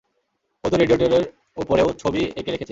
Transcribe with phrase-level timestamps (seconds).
[0.63, 1.23] ও তো রেডিয়েটরের
[1.57, 2.69] ওপরেও ছবি এঁকে রেখেছে!